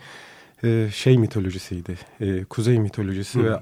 e, 0.63 0.89
şey 0.94 1.18
mitolojisiydi. 1.18 1.98
E, 2.20 2.44
kuzey 2.44 2.80
mitolojisi 2.80 3.44
ve 3.44 3.60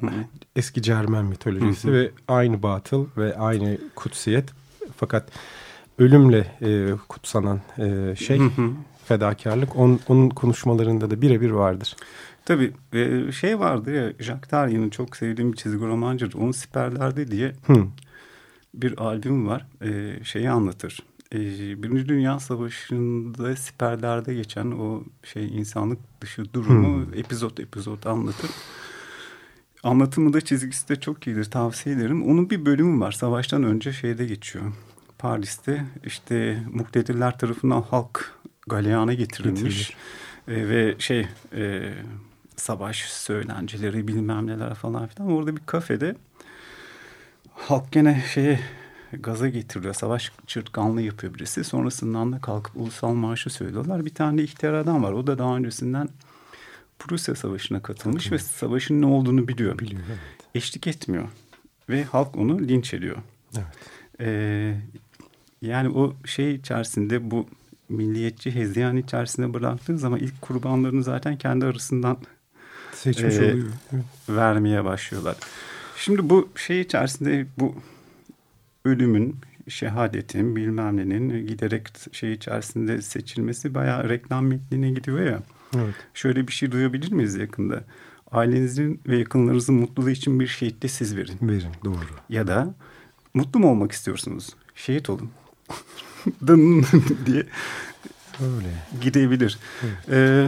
eski 0.56 0.82
Cermen 0.82 1.25
mitolojisi 1.25 1.94
ve 1.94 2.12
aynı 2.27 2.63
batıl 2.63 3.06
ve 3.18 3.38
aynı 3.38 3.77
kutsiyet 3.96 4.50
fakat 4.98 5.30
ölümle 6.00 6.48
e, 6.62 6.92
kutsanan 7.08 7.62
e, 7.77 8.16
şey 8.16 8.42
fedakarlık 9.06 9.75
on, 9.75 10.00
onun 10.08 10.30
konuşmalarında 10.30 11.12
da 11.12 11.22
birebir 11.22 11.51
vardır. 11.51 11.96
Tabii 12.46 12.74
e, 12.94 13.32
şey 13.32 13.60
vardı 13.60 13.96
ya 13.96 14.13
Jacques 14.20 14.50
Tarien'in 14.50 14.89
çok 14.89 15.18
sevdiğim 15.18 15.51
bir 15.51 15.58
çizgi 15.58 15.86
romancıdır. 15.86 16.39
Onun 16.39 16.51
siperlerde 16.51 17.32
diye 17.32 17.54
bir 18.74 18.98
albüm 18.98 19.48
var. 19.48 19.68
E, 19.82 20.24
şeyi 20.24 20.50
anlatır. 20.50 21.04
E, 21.34 21.39
Birinci 21.84 22.07
Dünya 22.10 22.39
Savaşı'nda 22.39 23.55
siperlerde 23.55 24.34
geçen 24.34 24.72
o 24.72 25.03
şey 25.24 25.57
insanlık 25.57 26.00
dışı 26.22 26.53
durumu 26.53 27.05
hmm. 27.05 27.13
epizot 27.13 27.60
epizot 27.60 28.07
anlatır. 28.07 28.50
Anlatımı 29.84 30.34
da 30.34 30.41
çizgisi 30.41 30.89
de 30.89 30.96
çok 30.96 31.27
iyidir 31.27 31.46
tavsiye 31.46 31.96
ederim. 31.96 32.24
Onun 32.24 32.50
bir 32.50 32.65
bölümü 32.65 33.00
var 33.00 33.12
savaştan 33.12 33.63
önce 33.63 33.93
şeyde 33.93 34.25
geçiyor. 34.25 34.65
Paris'te 35.17 35.86
işte 36.05 36.63
muktedirler 36.74 37.38
tarafından 37.39 37.81
halk 37.81 38.34
galeyana 38.67 39.13
getirilmiş. 39.13 39.96
E, 40.48 40.69
ve 40.69 40.96
şey 41.00 41.27
e, 41.55 41.93
savaş 42.55 43.01
söylenceleri 43.01 44.07
bilmem 44.07 44.48
neler 44.48 44.75
falan 44.75 45.07
filan. 45.07 45.31
Orada 45.31 45.55
bir 45.55 45.62
kafede 45.65 46.15
halk 47.53 47.91
gene 47.91 48.24
şeye 48.34 48.60
gaza 49.14 49.50
getiriyor. 49.50 49.94
Savaş 49.94 50.32
çırtkanlığı 50.48 51.02
yapıyor 51.02 51.34
birisi. 51.34 51.64
Sonrasından 51.64 52.34
da 52.34 52.40
kalkıp 52.40 52.78
ulusal 52.78 53.14
marşı 53.14 53.50
söylüyorlar. 53.50 54.06
Bir 54.06 54.14
tane 54.14 54.44
ihtiyar 54.44 54.74
adam 54.74 55.04
var. 55.04 55.12
O 55.12 55.28
da 55.28 55.38
daha 55.38 55.58
öncesinden 55.58 56.10
Prusya 57.00 57.36
Savaşı'na 57.36 57.82
katılmış 57.82 58.32
ve 58.32 58.40
savaşın 58.40 59.02
ne 59.02 59.06
olduğunu 59.06 59.48
biliyor. 59.48 59.80
Biliyor 59.80 60.02
evet. 60.08 60.20
Eşlik 60.56 60.88
etmiyor. 60.88 61.28
Ve 61.90 62.04
halk 62.04 62.36
onu 62.38 62.60
linç 62.60 62.94
ediyor. 62.94 63.18
Evet. 63.56 63.66
Ee, 64.20 64.76
yani 65.62 65.90
o 65.90 66.14
şey 66.26 66.56
içerisinde 66.56 67.32
bu 67.32 67.48
milliyetçi 67.90 68.56
hezyan 68.56 68.98
içerisinde 68.98 69.54
bıraktığı 69.54 69.98
zaman 69.98 70.20
ilk 70.20 70.42
kurbanlarını 70.42 71.04
zaten 71.04 71.38
kendi 71.38 71.66
arasından 71.66 72.18
seçmiş 72.94 73.36
e, 73.36 73.38
oluyor. 73.38 73.68
Vermeye 74.30 74.86
başlıyorlar. 74.86 75.36
Şimdi 75.98 76.30
bu 76.30 76.50
şey 76.56 76.82
içerisinde 76.82 77.46
bu 77.58 77.76
ölümün, 78.88 79.36
şehadetin, 79.67 80.56
bilmem 80.56 80.98
nenin 80.98 81.48
giderek 81.48 81.88
şey 82.12 82.34
içerisinde 82.34 83.01
seçilmesi 83.01 83.75
bayağı 83.75 84.10
reklam 84.10 84.46
metnine 84.46 84.89
gidiyor 84.91 85.20
ya. 85.20 85.39
Evet. 85.75 85.96
Şöyle 86.13 86.48
bir 86.48 86.53
şey 86.53 86.72
duyabilir 86.72 87.12
miyiz 87.12 87.36
yakında? 87.36 87.84
Ailenizin 88.32 89.01
ve 89.08 89.17
yakınlarınızın 89.17 89.75
mutluluğu 89.75 90.10
için 90.10 90.39
bir 90.39 90.48
şehit 90.48 90.84
de 90.84 90.88
siz 90.88 91.17
verin. 91.17 91.38
Verin 91.41 91.72
doğru. 91.86 92.06
Ya 92.29 92.48
da 92.48 92.75
mutlu 93.34 93.60
mu 93.60 93.70
olmak 93.70 93.91
istiyorsunuz? 93.91 94.50
Şehit 94.75 95.10
olun. 95.10 95.29
diye 97.25 97.44
Öyle. 98.41 98.70
gidebilir. 99.01 99.60
Evet. 99.84 100.10
Ee, 100.10 100.48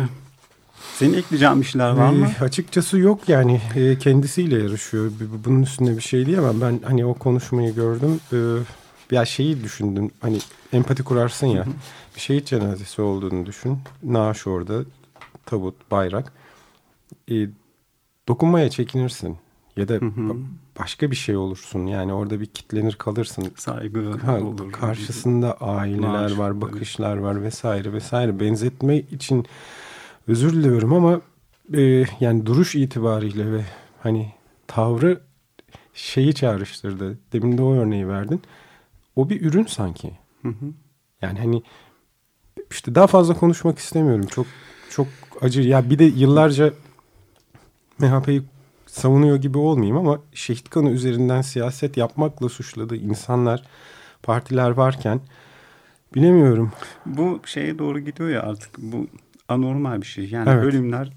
senin 0.96 1.14
ekleyeceğin 1.14 1.62
bir 1.62 1.66
şeyler 1.66 1.92
var 1.92 2.10
mı? 2.10 2.28
Ee, 2.42 2.44
açıkçası 2.44 2.98
yok 2.98 3.30
yani 3.30 3.62
e, 3.76 3.98
kendisiyle 3.98 4.56
yarışıyor. 4.64 5.12
Bunun 5.46 5.62
üstünde 5.62 5.98
bir 5.98 6.02
şey 6.02 6.26
diyemem. 6.26 6.62
Ben 6.62 6.80
hani 6.86 7.06
o 7.06 7.14
konuşmayı 7.14 7.76
gördüm. 7.76 8.20
E, 8.34 8.38
ya 9.16 9.26
şeyi 9.26 9.64
düşündüm. 9.64 10.12
Hani 10.20 10.40
empati 10.74 11.04
kurarsın 11.04 11.48
ya. 11.48 11.66
Hı 11.66 11.70
hı. 11.70 11.74
Bir 12.16 12.22
şehit 12.22 12.48
cenazesi 12.48 13.02
olduğunu 13.02 13.46
düşün. 13.46 13.80
Naaş 14.04 14.48
orada. 14.48 14.84
Tabut, 15.46 15.92
bayrak. 15.92 16.34
E, 17.32 17.36
dokunmaya 18.28 18.70
çekinirsin. 18.70 19.38
Ya 19.78 19.88
da 19.88 19.94
hı 19.94 20.06
hı. 20.06 20.36
başka 20.80 21.12
bir 21.12 21.16
şey 21.16 21.36
olursun. 21.38 21.86
Yani 21.86 22.14
orada 22.14 22.40
bir 22.40 22.46
kitlenir 22.46 22.94
kalırsın. 22.94 23.52
Saygı 23.56 24.12
ha, 24.12 24.40
olur. 24.40 24.72
Karşısında 24.72 25.54
aileler 25.54 26.08
Maaş, 26.08 26.38
var, 26.38 26.62
bakışlar 26.62 27.16
tabii. 27.16 27.24
var 27.24 27.44
vesaire 27.44 27.94
vesaire. 27.94 28.40
Benzetme 28.40 28.98
için 28.98 29.46
özür 30.30 30.54
diliyorum 30.54 30.94
ama 30.94 31.22
e, 31.74 32.06
yani 32.20 32.46
duruş 32.46 32.76
itibariyle 32.76 33.52
ve 33.52 33.66
hani 34.00 34.34
tavrı 34.68 35.22
şeyi 35.94 36.34
çağrıştırdı. 36.34 37.18
Demin 37.34 37.58
de 37.58 37.62
o 37.62 37.74
örneği 37.74 38.08
verdin. 38.08 38.42
O 39.16 39.30
bir 39.30 39.42
ürün 39.42 39.66
sanki. 39.66 40.12
Hı 40.42 40.48
hı. 40.48 40.66
Yani 41.22 41.40
hani 41.40 41.64
işte 42.72 42.96
daha 42.96 43.08
fazla 43.08 43.34
konuşmak 43.34 43.80
istemiyorum. 43.80 44.26
Çok 44.26 44.46
çok 44.90 45.08
acı. 45.42 45.62
Ya 45.62 45.90
bir 45.90 46.00
de 46.00 46.04
yıllarca 46.04 46.74
MHP'yi 48.00 48.44
savunuyor 48.86 49.38
gibi 49.38 49.58
olmayayım 49.58 49.98
ama 49.98 50.22
şehit 50.34 50.70
kanı 50.70 50.90
üzerinden 50.90 51.42
siyaset 51.42 51.98
yapmakla 51.98 52.50
suçladığı 52.50 52.96
insanlar, 52.96 53.64
partiler 54.24 54.70
varken 54.70 55.22
bilemiyorum. 56.16 56.72
Bu 57.06 57.42
şeye 57.46 57.80
doğru 57.80 58.00
gidiyor 58.00 58.30
ya 58.30 58.42
artık 58.42 58.78
bu 58.78 59.08
anormal 59.50 60.02
bir 60.02 60.06
şey. 60.06 60.30
Yani 60.30 60.50
evet. 60.50 60.64
ölümler 60.64 61.14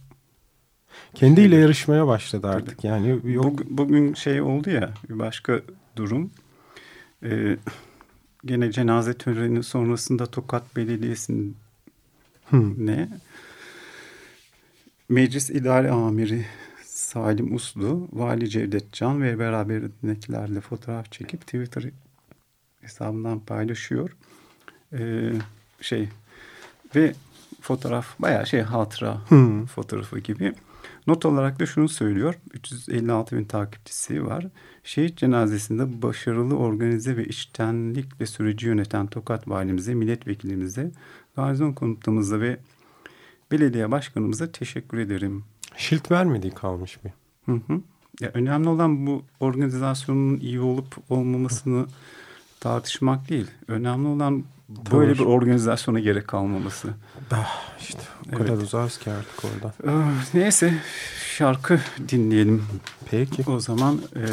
kendiyle 1.14 1.48
şeydir. 1.48 1.62
yarışmaya 1.62 2.06
başladı 2.06 2.48
artık. 2.48 2.78
Tabii. 2.78 2.86
Yani 2.86 3.08
yok. 3.24 3.52
Bugün, 3.52 3.78
bugün 3.78 4.14
şey 4.14 4.40
oldu 4.40 4.70
ya 4.70 4.94
bir 5.08 5.18
başka 5.18 5.60
durum. 5.96 6.30
Ee, 7.24 7.56
gene 8.44 8.72
cenaze 8.72 9.14
töreni 9.14 9.62
sonrasında 9.62 10.26
Tokat 10.26 10.76
Belediyesi'nin 10.76 11.56
hmm. 12.50 12.86
ne? 12.86 13.08
Meclis 15.08 15.50
İdare 15.50 15.90
Amiri 15.90 16.46
Salim 16.84 17.54
Uslu, 17.54 18.08
Vali 18.12 18.50
Cevdet 18.50 18.92
Can 18.92 19.22
ve 19.22 19.38
beraberindekilerle 19.38 20.60
fotoğraf 20.60 21.12
çekip 21.12 21.40
Twitter 21.40 21.84
hesabından 22.80 23.40
paylaşıyor. 23.40 24.16
Ee, 24.92 25.32
şey 25.80 26.08
ve 26.96 27.14
fotoğraf 27.62 28.18
bayağı 28.18 28.46
şey 28.46 28.60
hatıra 28.60 29.20
hmm. 29.28 29.66
fotoğrafı 29.66 30.18
gibi. 30.18 30.54
Not 31.06 31.26
olarak 31.26 31.60
da 31.60 31.66
şunu 31.66 31.88
söylüyor. 31.88 32.34
356 32.54 33.36
bin 33.36 33.44
takipçisi 33.44 34.26
var. 34.26 34.46
Şehit 34.84 35.18
cenazesinde 35.18 36.02
başarılı 36.02 36.56
organize 36.56 37.16
ve 37.16 37.24
içtenlikle 37.24 38.26
süreci 38.26 38.66
yöneten 38.66 39.06
Tokat 39.06 39.48
valimize, 39.48 39.94
milletvekilimize, 39.94 40.90
garnizon 41.36 41.72
komutamıza 41.72 42.40
ve 42.40 42.58
belediye 43.50 43.90
başkanımıza 43.90 44.52
teşekkür 44.52 44.98
ederim. 44.98 45.44
Şilt 45.76 46.10
vermediği 46.10 46.52
kalmış 46.52 46.98
bir. 47.04 47.10
Hı 47.46 47.60
hı. 47.66 47.80
Ya 48.20 48.30
önemli 48.34 48.68
olan 48.68 49.06
bu 49.06 49.22
organizasyonun 49.40 50.36
iyi 50.36 50.60
olup 50.60 50.96
olmamasını 51.10 51.86
tartışmak 52.60 53.28
değil. 53.28 53.50
Önemli 53.68 54.08
olan 54.08 54.44
böyle 54.92 55.18
Doğru. 55.18 55.18
bir 55.18 55.32
organizasyona 55.32 56.00
gerek 56.00 56.28
kalmaması. 56.28 56.88
Ah, 57.30 57.62
işte 57.80 58.02
o 58.28 58.36
kadar 58.36 58.48
evet. 58.48 58.62
uzarız 58.62 58.98
ki 58.98 59.10
artık 59.10 59.44
orada. 59.44 59.74
Ee, 59.84 59.90
ah, 59.90 60.34
neyse 60.34 60.74
şarkı 61.36 61.80
dinleyelim. 62.08 62.64
Peki. 63.10 63.50
O 63.50 63.60
zaman 63.60 64.00
e, 64.16 64.26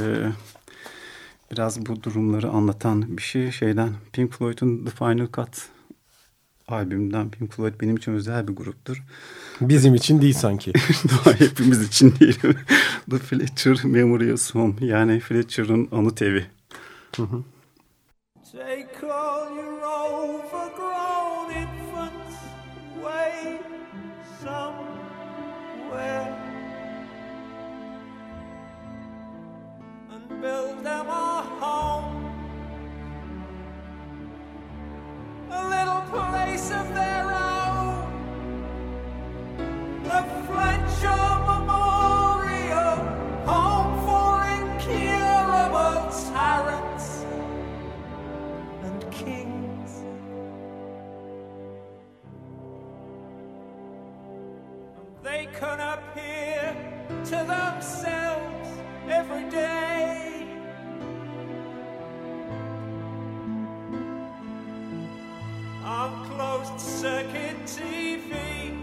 biraz 1.52 1.86
bu 1.86 2.04
durumları 2.04 2.50
anlatan 2.50 3.18
bir 3.18 3.22
şey 3.22 3.52
şeyden 3.52 3.94
Pink 4.14 4.34
Floyd'un 4.34 4.86
The 4.86 4.92
Final 4.92 5.28
Cut 5.34 5.70
albümden 6.68 7.30
Pink 7.30 7.54
Floyd 7.54 7.74
benim 7.82 7.98
için 7.98 8.12
özel 8.12 8.48
bir 8.48 8.54
gruptur. 8.54 9.04
Bizim 9.62 9.96
için 9.96 10.22
değil 10.22 10.34
sanki. 10.34 10.74
Hepimiz 11.38 11.88
için 11.88 12.16
değil. 12.20 12.40
The 13.10 13.18
Fletcher 13.18 13.86
Memorial 13.86 14.38
Home 14.54 14.74
yani 14.82 15.20
Fletcher'ın 15.20 15.88
anıt 15.92 16.22
evi. 16.22 16.46
Hı 17.16 17.24
hı. 17.24 17.44
Take 18.52 19.04
all 19.04 19.54
your 19.54 19.86
overgrown 19.86 21.52
infants 21.52 22.38
away 22.98 23.60
somewhere. 24.42 26.36
And 30.12 30.42
build 30.42 30.84
them 30.84 31.08
a 31.08 31.44
home, 31.60 32.26
a 35.52 35.70
little 35.70 36.02
place 36.10 36.72
of 36.72 36.92
their 36.96 37.32
own, 37.32 38.04
the 40.06 40.24
Fletcher. 40.48 41.39
can 55.60 55.80
appear 55.82 56.74
to 57.26 57.36
themselves 57.36 58.70
every 59.10 59.50
day. 59.50 60.48
On 65.84 66.26
closed 66.30 66.80
circuit 66.80 67.58
TV. 67.66 68.79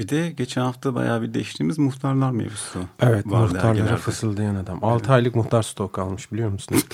Bir 0.00 0.08
de 0.08 0.30
geçen 0.30 0.60
hafta 0.60 0.94
bayağı 0.94 1.22
bir 1.22 1.34
değiştiğimiz 1.34 1.78
muhtarlar 1.78 2.30
mevzusu. 2.30 2.80
Evet 3.00 3.26
vardı 3.26 3.54
muhtarlara 3.54 3.96
fısıldayan 3.96 4.54
adam. 4.54 4.80
Evet. 4.92 5.10
aylık 5.10 5.34
muhtar 5.34 5.62
stok 5.62 5.98
almış 5.98 6.32
biliyor 6.32 6.50
musunuz? 6.50 6.84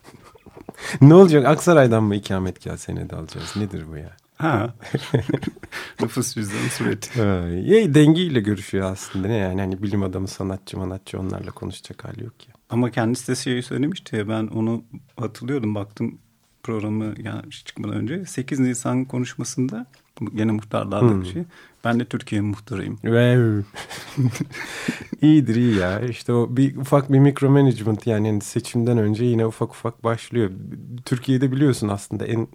ne 1.00 1.14
olacak 1.14 1.46
Aksaray'dan 1.46 2.02
mı 2.02 2.16
ikametgah 2.16 2.76
senedi 2.76 3.16
alacağız? 3.16 3.56
Nedir 3.56 3.84
bu 3.92 3.96
ya? 3.96 4.16
Ha. 4.36 4.74
Nüfus 6.00 6.34
cüzdanı 6.34 6.68
sureti. 6.70 7.18
Ya 7.70 7.94
dengeyle 7.94 8.40
görüşüyor 8.40 8.92
aslında 8.92 9.28
ne 9.28 9.36
yani 9.36 9.60
hani 9.60 9.82
bilim 9.82 10.02
adamı 10.02 10.28
sanatçı 10.28 10.78
manatçı 10.78 11.20
onlarla 11.20 11.50
konuşacak 11.50 12.04
hali 12.04 12.24
yok 12.24 12.48
ya. 12.48 12.54
Ama 12.70 12.90
kendisi 12.90 13.28
de 13.28 13.36
şeyi 13.36 13.62
söylemişti 13.62 14.16
ya 14.16 14.28
ben 14.28 14.46
onu 14.46 14.84
hatırlıyordum 15.16 15.74
baktım 15.74 16.18
programı 16.62 17.14
yani 17.22 17.50
çıkmadan 17.50 17.96
önce 17.96 18.24
8 18.24 18.58
Nisan 18.58 19.04
konuşmasında 19.04 19.86
gene 20.34 20.52
muhtarlardan 20.52 21.08
hmm. 21.08 21.22
bir 21.22 21.26
şey. 21.26 21.44
Ben 21.84 22.00
de 22.00 22.04
Türkiye 22.04 22.40
muhtarıyım. 22.40 22.98
İyidir 25.22 25.54
iyi 25.54 25.76
ya. 25.76 26.00
İşte 26.00 26.32
o 26.32 26.56
bir 26.56 26.76
ufak 26.76 27.12
bir 27.12 27.18
mikro 27.18 27.50
management 27.50 28.06
yani 28.06 28.40
seçimden 28.40 28.98
önce 28.98 29.24
yine 29.24 29.46
ufak 29.46 29.70
ufak 29.70 30.04
başlıyor. 30.04 30.50
Türkiye'de 31.04 31.52
biliyorsun 31.52 31.88
aslında 31.88 32.26
en 32.26 32.48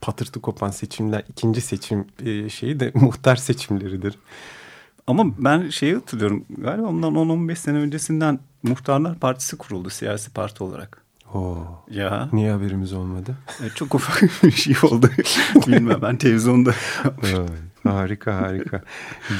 patırtı 0.00 0.40
kopan 0.40 0.70
seçimler 0.70 1.24
ikinci 1.28 1.60
seçim 1.60 2.06
e, 2.24 2.48
şeyi 2.48 2.80
de 2.80 2.92
muhtar 2.94 3.36
seçimleridir. 3.36 4.18
Ama 5.06 5.24
ben 5.38 5.68
şeyi 5.68 5.94
hatırlıyorum 5.94 6.44
galiba 6.58 6.86
ondan 6.86 7.14
10-15 7.14 7.56
sene 7.56 7.78
öncesinden 7.78 8.38
Muhtarlar 8.62 9.18
Partisi 9.18 9.56
kuruldu 9.56 9.90
siyasi 9.90 10.30
parti 10.30 10.64
olarak. 10.64 11.02
Oo. 11.34 11.84
Ya. 11.90 12.28
Niye 12.32 12.52
haberimiz 12.52 12.92
olmadı? 12.92 13.36
E, 13.64 13.68
çok 13.74 13.94
ufak 13.94 14.22
bir 14.42 14.50
şey 14.50 14.74
oldu. 14.82 15.10
Bilmem 15.66 16.02
ben 16.02 16.16
televizyonda. 16.16 16.74
Harika 17.94 18.36
harika. 18.36 18.82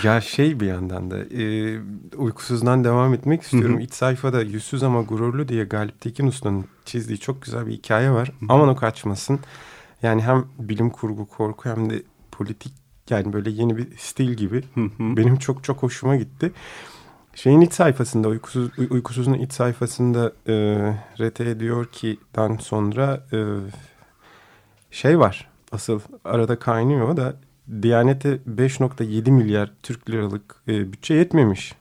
ya 0.02 0.20
şey 0.20 0.60
bir 0.60 0.66
yandan 0.66 1.10
da 1.10 1.18
e, 1.18 1.78
uykusuzdan 2.16 2.84
devam 2.84 3.14
etmek 3.14 3.42
istiyorum. 3.42 3.74
Hı 3.74 3.78
hı. 3.78 3.82
İç 3.82 3.92
sayfada 3.92 4.42
yüzsüz 4.42 4.82
ama 4.82 5.02
gururlu 5.02 5.48
diye 5.48 5.64
Galip 5.64 6.00
Tekin 6.00 6.26
Usta'nın 6.26 6.64
çizdiği 6.84 7.18
çok 7.18 7.42
güzel 7.42 7.66
bir 7.66 7.72
hikaye 7.72 8.10
var. 8.10 8.28
Hı 8.28 8.32
hı. 8.32 8.46
Aman 8.48 8.68
o 8.68 8.76
kaçmasın. 8.76 9.40
Yani 10.02 10.22
hem 10.22 10.44
bilim 10.58 10.90
kurgu 10.90 11.26
korku 11.26 11.68
hem 11.68 11.90
de 11.90 12.02
politik 12.32 12.72
yani 13.10 13.32
böyle 13.32 13.50
yeni 13.50 13.76
bir 13.76 13.96
stil 13.96 14.32
gibi. 14.32 14.64
Benim 14.98 15.36
çok 15.36 15.64
çok 15.64 15.82
hoşuma 15.82 16.16
gitti. 16.16 16.52
Şeyin 17.34 17.60
iç 17.60 17.72
sayfasında 17.72 18.28
uykusuz 18.28 18.78
uykusuzun 18.90 19.34
iç 19.34 19.52
sayfasında 19.52 20.32
e, 20.46 20.54
RT 21.20 21.60
diyor 21.60 21.86
ki 21.86 22.18
dan 22.36 22.56
sonra 22.56 23.26
e, 23.32 23.38
şey 24.90 25.18
var 25.18 25.48
asıl 25.72 26.00
arada 26.24 26.58
kaynıyor 26.58 27.16
da 27.16 27.36
Diyanet'e 27.82 28.28
5.7 28.28 29.30
milyar 29.30 29.72
Türk 29.82 30.10
liralık 30.10 30.56
e, 30.68 30.92
bütçe 30.92 31.14
yetmemiş. 31.14 31.74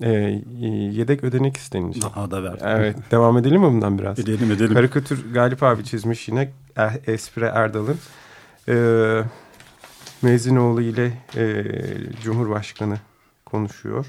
E, 0.00 0.10
yedek 0.92 1.24
ödenek 1.24 1.56
istenecek. 1.56 2.02
Daha 2.02 2.30
da 2.30 2.42
ver. 2.42 2.58
Evet. 2.62 2.96
Devam 3.10 3.38
edelim 3.38 3.60
mi 3.60 3.66
bundan 3.66 3.98
biraz? 3.98 4.18
Edelim 4.18 4.50
edelim. 4.52 4.74
Karikatür 4.74 5.32
Galip 5.32 5.62
abi 5.62 5.84
çizmiş 5.84 6.28
yine 6.28 6.52
eh, 6.76 7.08
Espre 7.08 7.46
Erdal'ın. 7.46 7.98
E, 8.68 9.22
Mezinoğlu 10.22 10.82
ile 10.82 11.12
e, 11.36 11.64
Cumhurbaşkanı 12.22 12.98
konuşuyor. 13.44 14.06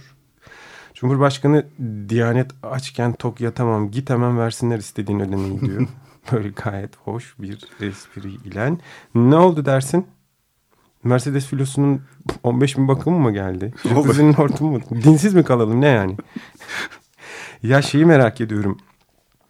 Cumhurbaşkanı 0.93 1.65
Diyanet 2.09 2.51
açken 2.63 3.13
tok 3.13 3.41
yatamam 3.41 3.91
git 3.91 4.09
hemen 4.09 4.39
versinler 4.39 4.77
istediğin 4.77 5.19
ödeneği 5.19 5.61
diyor. 5.61 5.87
Böyle 6.31 6.49
gayet 6.49 6.95
hoş 6.95 7.35
bir 7.39 7.67
espri 7.81 8.29
ile. 8.29 8.77
Ne 9.15 9.35
oldu 9.35 9.65
dersin? 9.65 10.07
Mercedes 11.03 11.45
filosunun 11.45 12.01
15 12.43 12.77
bin 12.77 12.87
bakımı 12.87 13.19
mı 13.19 13.33
geldi? 13.33 13.73
Jacuzzi'nin 13.83 14.33
hortumu 14.33 14.71
mu? 14.71 14.79
Dinsiz 15.03 15.33
mi 15.33 15.43
kalalım 15.43 15.81
ne 15.81 15.87
yani? 15.87 16.17
ya 17.63 17.81
şeyi 17.81 18.05
merak 18.05 18.41
ediyorum. 18.41 18.77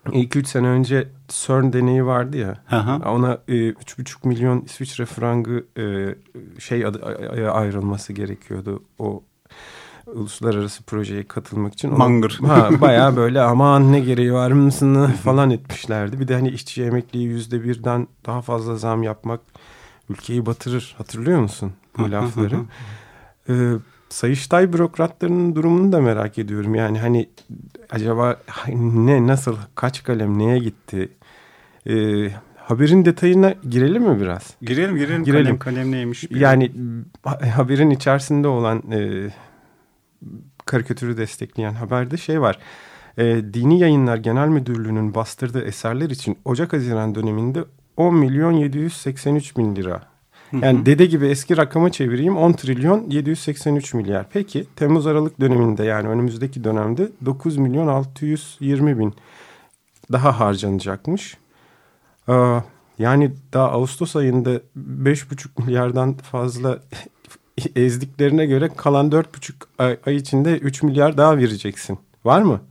2-3 0.05 0.45
sene 0.45 0.67
önce 0.67 1.07
CERN 1.27 1.73
deneyi 1.73 2.05
vardı 2.05 2.37
ya. 2.37 2.63
Aha. 2.71 3.11
Ona 3.11 3.37
e, 3.47 3.53
3,5 3.53 4.27
milyon 4.27 4.61
İsviçre 4.61 5.05
frangı 5.05 5.65
e, 5.77 6.15
şey 6.59 6.85
adı, 6.85 7.05
ayrılması 7.51 8.13
gerekiyordu. 8.13 8.83
O 8.99 9.23
uluslararası 10.07 10.83
projeye 10.83 11.23
katılmak 11.23 11.73
için. 11.73 11.97
Mangır. 11.97 12.39
Ha, 12.47 12.69
bayağı 12.81 13.15
böyle 13.15 13.41
aman 13.41 13.91
ne 13.91 13.99
gereği 13.99 14.33
var 14.33 14.51
mısın 14.51 15.05
falan 15.05 15.49
etmişlerdi. 15.49 16.19
Bir 16.19 16.27
de 16.27 16.33
hani 16.33 16.49
işçi 16.49 16.83
emekliyi 16.83 17.27
yüzde 17.27 17.63
birden 17.63 18.07
daha 18.25 18.41
fazla 18.41 18.75
zam 18.75 19.03
yapmak 19.03 19.41
ülkeyi 20.09 20.45
batırır. 20.45 20.95
Hatırlıyor 20.97 21.39
musun 21.39 21.73
bu 21.97 22.11
lafları? 22.11 22.55
ee, 23.49 23.73
Sayıştay 24.09 24.73
bürokratlarının 24.73 25.55
durumunu 25.55 25.91
da 25.91 26.01
merak 26.01 26.37
ediyorum. 26.37 26.75
Yani 26.75 26.99
hani 26.99 27.29
acaba 27.89 28.39
ne 28.73 29.27
nasıl 29.27 29.57
kaç 29.75 30.03
kalem 30.03 30.37
neye 30.37 30.59
gitti? 30.59 31.09
Ee, 31.89 32.31
haberin 32.55 33.05
detayına 33.05 33.53
girelim 33.69 34.03
mi 34.03 34.21
biraz? 34.21 34.55
Girelim 34.61 34.97
girelim. 34.97 35.23
girelim. 35.23 35.45
Kalem 35.45 35.59
kalem 35.59 35.91
neymiş? 35.91 36.25
Yani 36.29 36.71
haberin 37.55 37.89
içerisinde 37.89 38.47
olan 38.47 38.91
e, 38.91 39.29
karikatürü 40.65 41.17
destekleyen 41.17 41.73
haberde 41.73 42.17
şey 42.17 42.41
var. 42.41 42.59
E, 43.17 43.23
Dini 43.53 43.79
Yayınlar 43.79 44.17
Genel 44.17 44.47
Müdürlüğü'nün 44.47 45.15
bastırdığı 45.15 45.61
eserler 45.61 46.09
için 46.09 46.37
Ocak-Haziran 46.45 47.15
döneminde 47.15 47.63
10 47.97 48.15
milyon 48.15 48.51
783 48.51 49.57
bin 49.57 49.75
lira. 49.75 50.01
Yani 50.61 50.85
dede 50.85 51.05
gibi 51.05 51.27
eski 51.27 51.57
rakama 51.57 51.91
çevireyim 51.91 52.37
10 52.37 52.53
trilyon 52.53 53.09
783 53.09 53.93
milyar. 53.93 54.25
Peki 54.33 54.65
Temmuz 54.75 55.07
Aralık 55.07 55.39
döneminde 55.41 55.83
yani 55.83 56.07
önümüzdeki 56.07 56.63
dönemde 56.63 57.09
9 57.25 57.57
milyon 57.57 57.87
620 57.87 58.99
bin 58.99 59.13
daha 60.11 60.39
harcanacakmış. 60.39 61.37
Ee, 62.29 62.33
yani 62.99 63.31
daha 63.53 63.71
Ağustos 63.71 64.15
ayında 64.15 64.61
5,5 64.77 65.65
milyardan 65.65 66.17
fazla 66.17 66.79
ezdiklerine 67.75 68.45
göre 68.45 68.69
kalan 68.77 69.11
dört 69.11 69.35
buçuk 69.35 69.55
ay, 69.77 69.97
ay 70.05 70.15
içinde 70.15 70.57
üç 70.57 70.83
milyar 70.83 71.17
daha 71.17 71.37
vereceksin. 71.37 71.99
Var 72.25 72.41
mı? 72.41 72.61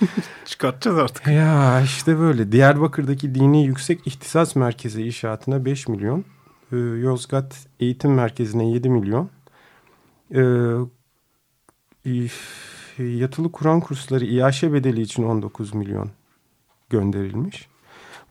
Çıkartacağız 0.60 0.98
artık. 0.98 1.26
Ya 1.26 1.80
işte 1.80 2.18
böyle. 2.18 2.52
Diyarbakır'daki 2.52 3.34
Dini 3.34 3.64
Yüksek 3.64 4.06
İhtisas 4.06 4.56
Merkezi 4.56 5.02
inşaatına 5.02 5.64
5 5.64 5.88
milyon. 5.88 6.24
Ee, 6.72 6.76
Yozgat 6.76 7.66
Eğitim 7.80 8.14
Merkezi'ne 8.14 8.70
7 8.70 8.88
milyon. 8.90 9.30
Ee, 10.34 10.40
yatılı 12.98 13.52
Kur'an 13.52 13.80
kursları 13.80 14.24
İAŞ 14.24 14.62
bedeli 14.62 15.00
için 15.00 15.22
19 15.22 15.74
milyon 15.74 16.10
gönderilmiş. 16.90 17.68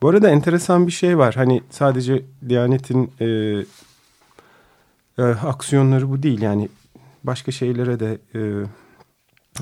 Bu 0.02 0.10
arada 0.10 0.30
enteresan 0.30 0.88
bir 0.88 0.92
şey 0.92 1.18
var. 1.18 1.36
Hani 1.36 1.64
sadece 1.70 2.26
Diyanet'in 2.50 3.12
e, 3.22 3.26
e, 5.18 5.24
aksiyonları 5.24 6.10
bu 6.10 6.24
değil. 6.24 6.42
Yani 6.42 6.70
başka 7.24 7.52
şeylere 7.52 8.00
de 8.00 8.18
e, 8.36 8.40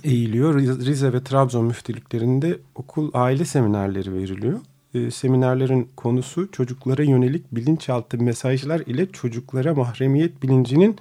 eğiliyor. 0.03 0.55
Rize 0.59 1.13
ve 1.13 1.23
Trabzon 1.23 1.65
müftülüklerinde 1.65 2.59
okul 2.75 3.11
aile 3.13 3.45
seminerleri 3.45 4.13
veriliyor. 4.13 4.59
E, 4.93 5.11
seminerlerin 5.11 5.89
konusu 5.97 6.51
çocuklara 6.51 7.03
yönelik 7.03 7.51
bilinçaltı 7.51 8.17
mesajlar 8.17 8.79
ile 8.79 9.11
çocuklara 9.11 9.73
mahremiyet 9.73 10.43
bilincinin 10.43 10.97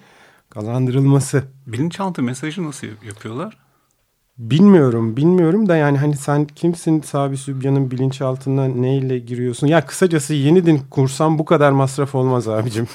kazandırılması. 0.51 1.45
Bilinçaltı 1.67 2.23
mesajı 2.23 2.65
nasıl 2.65 2.87
yapıyorlar? 2.87 3.57
Bilmiyorum, 4.39 5.17
bilmiyorum 5.17 5.69
da 5.69 5.77
yani 5.77 5.99
hani 5.99 6.17
sen 6.17 6.45
kimsin 6.45 7.01
Sabi 7.01 7.37
Sübyan'ın 7.37 7.91
bilinçaltına 7.91 8.65
neyle 8.65 9.19
giriyorsun? 9.19 9.67
Ya 9.67 9.87
kısacası 9.87 10.35
yeni 10.35 10.67
din 10.67 10.81
kursam 10.91 11.39
bu 11.39 11.45
kadar 11.45 11.73
masraf 11.73 12.15
olmaz 12.15 12.49
abicim. 12.49 12.89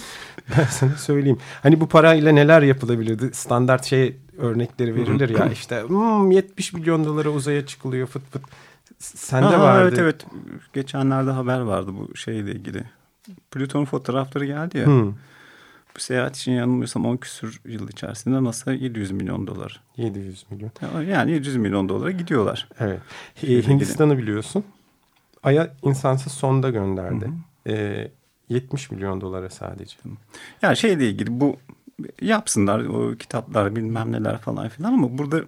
ben 0.58 0.64
sana 0.64 0.90
söyleyeyim. 0.90 1.38
Hani 1.62 1.80
bu 1.80 1.88
parayla 1.88 2.32
neler 2.32 2.62
yapılabilirdi? 2.62 3.30
Standart 3.32 3.84
şey 3.84 4.16
örnekleri 4.38 4.94
verilir 4.94 5.28
ya 5.28 5.46
işte 5.46 5.82
hmm, 5.82 6.30
70 6.30 6.72
milyon 6.72 7.04
dolara 7.04 7.28
uzaya 7.28 7.66
çıkılıyor 7.66 8.06
fıt 8.06 8.22
fıt. 8.30 8.42
Sende 8.98 9.46
ha, 9.46 9.60
vardı. 9.60 9.88
Evet 9.88 9.98
evet. 9.98 10.26
Geçenlerde 10.72 11.30
haber 11.30 11.60
vardı 11.60 11.90
bu 11.98 12.16
şeyle 12.16 12.52
ilgili. 12.52 12.84
Plüton 13.50 13.84
fotoğrafları 13.84 14.46
geldi 14.46 14.78
ya. 14.78 14.86
Hmm. 14.86 15.12
Bu 15.96 16.00
seyahat 16.00 16.36
için 16.36 16.52
yanılmıyorsam 16.52 17.06
10 17.06 17.16
küsur 17.16 17.60
yıl 17.64 17.88
içerisinde 17.88 18.44
NASA 18.44 18.72
700 18.72 19.10
milyon 19.10 19.46
dolar. 19.46 19.80
700 19.96 20.46
milyon. 20.50 20.70
Yani 21.08 21.30
700 21.32 21.56
milyon 21.56 21.88
dolara 21.88 22.10
gidiyorlar. 22.10 22.68
Evet. 22.80 23.00
Hindistan'ı 23.42 24.18
biliyorsun. 24.18 24.64
Ay'a 25.42 25.74
insansız 25.82 26.32
sonda 26.32 26.70
gönderdi. 26.70 27.24
Hı 27.24 27.30
hı. 27.70 27.72
Ee, 27.72 28.10
70 28.48 28.90
milyon 28.90 29.20
dolara 29.20 29.50
sadece. 29.50 29.96
Ya 30.62 30.74
şeyle 30.74 31.08
ilgili 31.08 31.40
bu 31.40 31.56
yapsınlar 32.20 32.84
o 32.84 33.16
kitaplar 33.16 33.76
bilmem 33.76 34.12
neler 34.12 34.38
falan 34.38 34.68
filan 34.68 34.92
ama 34.92 35.18
burada 35.18 35.40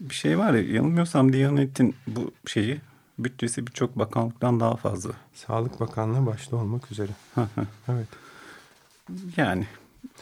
bir 0.00 0.14
şey 0.14 0.38
var 0.38 0.54
ya 0.54 0.62
yanılmıyorsam 0.62 1.32
Diyanet'in 1.32 1.94
bu 2.06 2.30
şeyi 2.46 2.80
bütçesi 3.18 3.66
birçok 3.66 3.98
bakanlıktan 3.98 4.60
daha 4.60 4.76
fazla. 4.76 5.10
Sağlık 5.34 5.80
Bakanlığı 5.80 6.26
başta 6.26 6.56
olmak 6.56 6.92
üzere. 6.92 7.12
evet. 7.88 8.08
Yani 9.36 9.66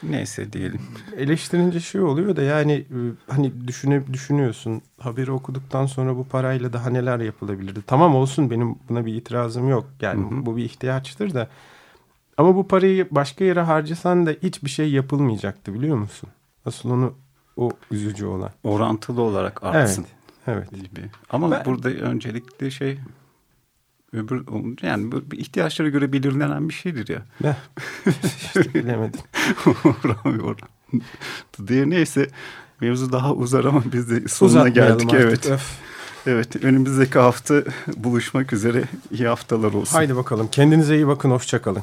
neyse 0.03 0.53
diyelim. 0.53 0.81
Eleştirince 1.17 1.81
şey 1.81 2.01
oluyor 2.01 2.37
da 2.37 2.43
yani 2.43 2.73
e, 2.73 2.99
hani 3.33 3.69
düşüne, 3.69 4.13
düşünüyorsun 4.13 4.83
haberi 4.99 5.33
okuduktan 5.33 5.87
sonra 5.87 6.17
bu 6.17 6.25
parayla 6.25 6.73
daha 6.73 6.91
neler 6.91 7.21
yapılabilirdi. 7.21 7.81
Tamam 7.87 8.15
olsun 8.15 8.51
benim 8.51 8.77
buna 8.89 9.07
bir 9.07 9.15
itirazım 9.15 9.69
yok. 9.69 9.87
Yani 10.01 10.31
hı 10.31 10.35
hı. 10.35 10.47
bu 10.47 10.57
bir 10.57 10.65
ihtiyaçtır 10.65 11.35
da 11.35 11.49
Ama 12.37 12.57
bu 12.57 12.69
parayı 12.69 13.09
başka 13.11 13.45
yere 13.45 13.61
harcasan 13.61 14.27
da 14.27 14.31
hiçbir 14.43 14.71
şey 14.71 14.91
yapılmayacaktı 14.91 15.75
biliyor 15.75 15.97
musun? 15.97 16.31
Asıl 16.67 16.91
onu 16.91 17.15
o 17.57 17.71
üzücü 17.91 18.27
olan. 18.27 18.51
Orantılı 18.65 19.23
olarak 19.23 19.63
artsın. 19.63 20.07
Evet. 20.47 20.69
evet. 20.73 20.91
Gibi. 20.91 21.11
Ama 21.31 21.51
ben... 21.51 21.65
burada 21.65 21.89
öncelikle 21.89 22.71
şey 22.71 22.99
öbür 24.13 24.45
yani 24.83 25.15
ihtiyaçlara 25.33 25.89
göre 25.89 26.13
belirlenen 26.13 26.69
bir 26.69 26.75
şeydir 26.75 27.09
ya. 27.09 27.23
Ne? 27.41 27.57
işte 28.37 28.75
bilemedim. 28.75 29.21
Diye 31.67 31.91
neyse 31.91 32.29
mevzu 32.81 33.13
daha 33.13 33.33
uzar 33.35 33.65
ama 33.65 33.83
biz 33.93 34.11
de 34.11 34.29
sonuna 34.29 34.69
geldik. 34.69 35.15
Artık, 35.15 35.21
evet. 35.21 35.51
Öf. 35.51 35.79
Evet 36.27 36.65
önümüzdeki 36.65 37.19
hafta 37.19 37.63
buluşmak 37.97 38.53
üzere. 38.53 38.85
İyi 39.11 39.27
haftalar 39.27 39.73
olsun. 39.73 39.97
Haydi 39.97 40.17
bakalım 40.17 40.49
kendinize 40.53 40.97
iyi 40.97 41.07
bakın 41.07 41.31
hoşçakalın. 41.31 41.83